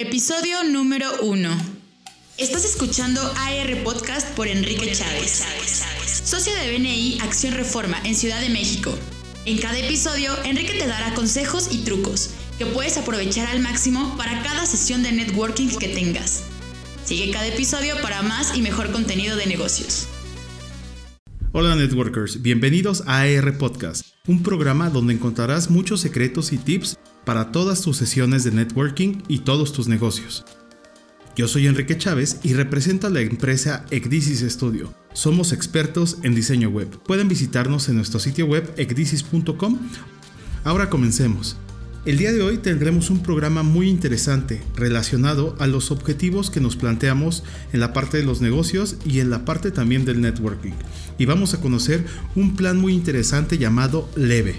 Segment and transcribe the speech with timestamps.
[0.00, 1.50] Episodio número 1.
[2.38, 5.44] Estás escuchando AR Podcast por Enrique Chávez,
[6.24, 8.96] socio de BNI Acción Reforma en Ciudad de México.
[9.44, 14.42] En cada episodio, Enrique te dará consejos y trucos que puedes aprovechar al máximo para
[14.42, 16.44] cada sesión de networking que tengas.
[17.04, 20.06] Sigue cada episodio para más y mejor contenido de negocios.
[21.52, 27.50] Hola networkers, bienvenidos a AR Podcast, un programa donde encontrarás muchos secretos y tips para
[27.50, 30.44] todas tus sesiones de networking y todos tus negocios.
[31.34, 34.94] Yo soy Enrique Chávez y represento a la empresa Ecdisis Studio.
[35.12, 36.88] Somos expertos en diseño web.
[37.02, 39.78] Pueden visitarnos en nuestro sitio web ecdisis.com.
[40.62, 41.56] Ahora comencemos.
[42.06, 46.74] El día de hoy tendremos un programa muy interesante relacionado a los objetivos que nos
[46.74, 50.72] planteamos en la parte de los negocios y en la parte también del networking.
[51.18, 54.54] Y vamos a conocer un plan muy interesante llamado LEVE.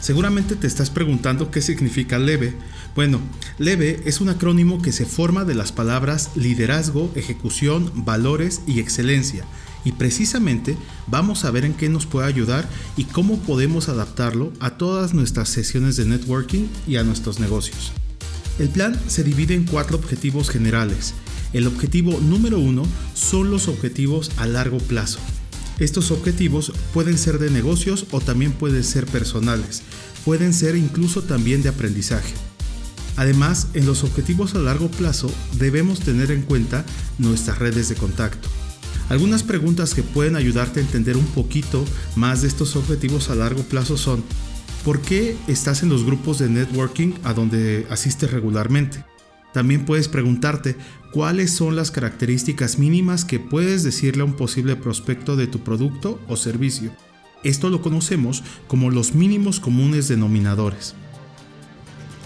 [0.00, 2.54] Seguramente te estás preguntando qué significa LEVE.
[2.94, 3.20] Bueno,
[3.58, 9.44] LEVE es un acrónimo que se forma de las palabras liderazgo, ejecución, valores y excelencia.
[9.88, 14.76] Y precisamente vamos a ver en qué nos puede ayudar y cómo podemos adaptarlo a
[14.76, 17.92] todas nuestras sesiones de networking y a nuestros negocios.
[18.58, 21.14] El plan se divide en cuatro objetivos generales.
[21.54, 22.82] El objetivo número uno
[23.14, 25.20] son los objetivos a largo plazo.
[25.78, 29.80] Estos objetivos pueden ser de negocios o también pueden ser personales,
[30.22, 32.34] pueden ser incluso también de aprendizaje.
[33.16, 36.84] Además, en los objetivos a largo plazo debemos tener en cuenta
[37.16, 38.50] nuestras redes de contacto.
[39.08, 43.62] Algunas preguntas que pueden ayudarte a entender un poquito más de estos objetivos a largo
[43.62, 44.22] plazo son,
[44.84, 49.04] ¿por qué estás en los grupos de networking a donde asistes regularmente?
[49.54, 50.76] También puedes preguntarte
[51.12, 56.20] cuáles son las características mínimas que puedes decirle a un posible prospecto de tu producto
[56.28, 56.92] o servicio.
[57.44, 60.94] Esto lo conocemos como los mínimos comunes denominadores.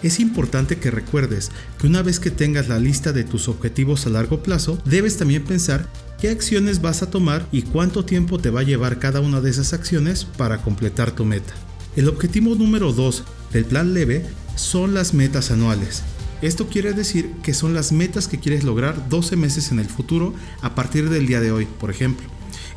[0.03, 4.11] Es importante que recuerdes que una vez que tengas la lista de tus objetivos a
[4.11, 5.89] largo plazo, debes también pensar
[6.21, 9.51] qué acciones vas a tomar y cuánto tiempo te va a llevar cada una de
[9.51, 11.55] esas acciones para completar tu meta.
[11.95, 13.23] El objetivo número 2
[13.53, 16.03] del plan leve son las metas anuales.
[16.41, 20.35] Esto quiere decir que son las metas que quieres lograr 12 meses en el futuro
[20.63, 22.27] a partir del día de hoy, por ejemplo.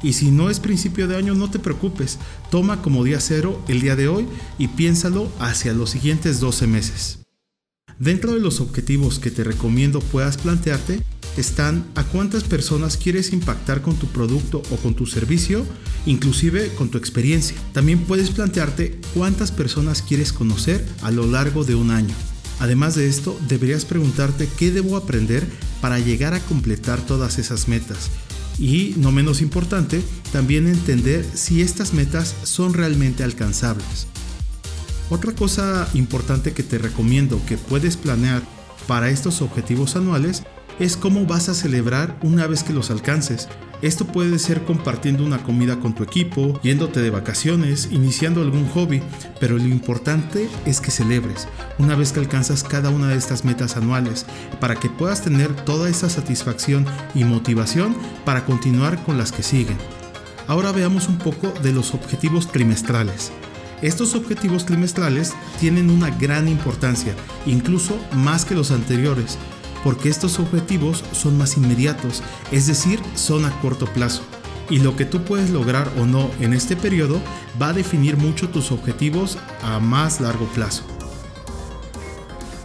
[0.04, 2.20] Y si no es principio de año, no te preocupes,
[2.50, 4.28] toma como día cero el día de hoy
[4.58, 7.20] y piénsalo hacia los siguientes 12 meses.
[8.00, 11.02] Dentro de los objetivos que te recomiendo puedas plantearte
[11.38, 15.66] están a cuántas personas quieres impactar con tu producto o con tu servicio,
[16.06, 17.58] inclusive con tu experiencia.
[17.74, 22.14] También puedes plantearte cuántas personas quieres conocer a lo largo de un año.
[22.60, 25.46] Además de esto, deberías preguntarte qué debo aprender
[25.82, 28.10] para llegar a completar todas esas metas.
[28.58, 30.02] Y, no menos importante,
[30.32, 34.08] también entender si estas metas son realmente alcanzables.
[35.10, 38.42] Otra cosa importante que te recomiendo que puedes planear
[38.88, 40.44] para estos objetivos anuales
[40.80, 43.48] es cómo vas a celebrar una vez que los alcances.
[43.82, 49.02] Esto puede ser compartiendo una comida con tu equipo, yéndote de vacaciones, iniciando algún hobby,
[49.40, 51.48] pero lo importante es que celebres
[51.78, 54.26] una vez que alcanzas cada una de estas metas anuales,
[54.60, 59.78] para que puedas tener toda esa satisfacción y motivación para continuar con las que siguen.
[60.48, 63.32] Ahora veamos un poco de los objetivos trimestrales.
[63.82, 67.14] Estos objetivos trimestrales tienen una gran importancia,
[67.46, 69.38] incluso más que los anteriores,
[69.86, 74.24] porque estos objetivos son más inmediatos, es decir, son a corto plazo.
[74.68, 77.22] Y lo que tú puedes lograr o no en este periodo
[77.62, 80.82] va a definir mucho tus objetivos a más largo plazo.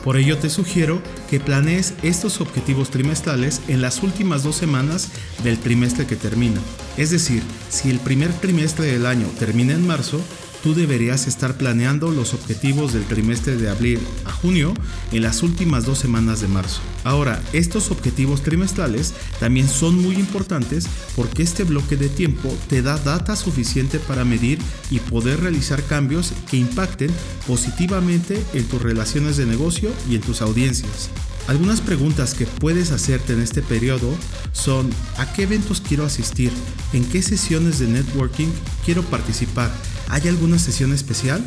[0.03, 5.11] Por ello te sugiero que planees estos objetivos trimestrales en las últimas dos semanas
[5.45, 6.59] del trimestre que termina.
[6.97, 10.23] Es decir, si el primer trimestre del año termina en marzo,
[10.63, 14.75] tú deberías estar planeando los objetivos del trimestre de abril a junio
[15.13, 16.81] en las últimas dos semanas de marzo.
[17.05, 22.99] Ahora, estos objetivos trimestrales también son muy importantes porque este bloque de tiempo te da
[22.99, 24.59] data suficiente para medir
[24.91, 27.11] y poder realizar cambios que impacten
[27.47, 31.11] positivamente en tus relaciones de negocio y en tus audiencias.
[31.49, 34.15] Algunas preguntas que puedes hacerte en este periodo
[34.53, 36.53] son ¿a qué eventos quiero asistir?
[36.93, 38.49] ¿En qué sesiones de networking
[38.85, 39.73] quiero participar?
[40.11, 41.43] ¿Hay alguna sesión especial?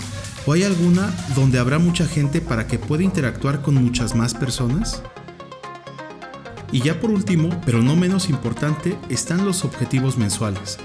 [0.46, 5.04] ¿O hay alguna donde habrá mucha gente para que pueda interactuar con muchas más personas?
[6.72, 10.78] Y ya por último, pero no menos importante, están los objetivos mensuales.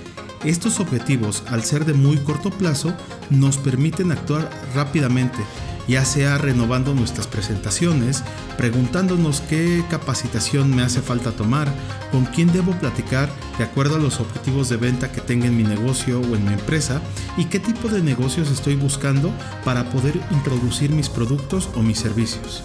[0.45, 2.93] Estos objetivos, al ser de muy corto plazo,
[3.31, 5.39] nos permiten actuar rápidamente
[5.89, 8.23] ya sea renovando nuestras presentaciones,
[8.57, 11.73] preguntándonos qué capacitación me hace falta tomar,
[12.13, 15.65] con quién debo platicar de acuerdo a los objetivos de venta que tenga en mi
[15.65, 17.01] negocio o en mi empresa
[17.37, 19.33] y qué tipo de negocios estoy buscando
[19.65, 22.63] para poder introducir mis productos o mis servicios.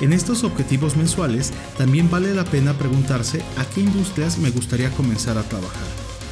[0.00, 5.38] En estos objetivos mensuales también vale la pena preguntarse a qué industrias me gustaría comenzar
[5.38, 5.86] a trabajar,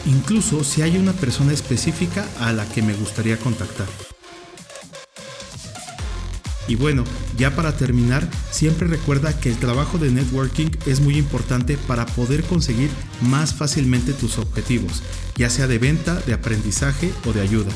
[0.06, 3.86] incluso si hay una persona específica a la que me gustaría contactar.
[6.70, 7.02] Y bueno,
[7.36, 12.44] ya para terminar, siempre recuerda que el trabajo de networking es muy importante para poder
[12.44, 12.90] conseguir
[13.22, 15.02] más fácilmente tus objetivos,
[15.34, 17.72] ya sea de venta, de aprendizaje o de ayuda.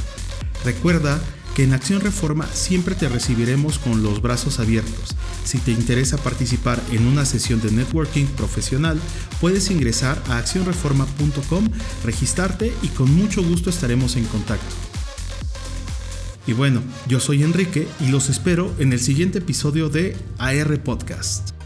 [0.64, 1.20] Recuerda
[1.56, 5.16] que en Acción Reforma siempre te recibiremos con los brazos abiertos.
[5.44, 9.00] Si te interesa participar en una sesión de networking profesional,
[9.40, 11.68] puedes ingresar a accionreforma.com,
[12.04, 14.83] registrarte y con mucho gusto estaremos en contacto.
[16.46, 21.63] Y bueno, yo soy Enrique y los espero en el siguiente episodio de AR Podcast.